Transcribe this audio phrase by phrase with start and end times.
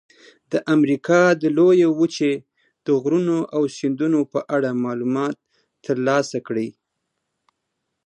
[0.51, 2.33] د امریکا د لویې وچې
[2.85, 5.35] د غرونو او سیندونو په اړه معلومات
[5.85, 6.69] ترلاسه کړئ.